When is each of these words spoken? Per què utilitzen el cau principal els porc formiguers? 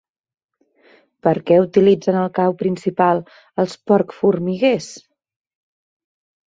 Per 1.27 1.33
què 1.49 1.59
utilitzen 1.65 2.19
el 2.23 2.31
cau 2.39 2.57
principal 2.63 3.23
els 3.65 3.77
porc 3.93 4.19
formiguers? 4.23 4.93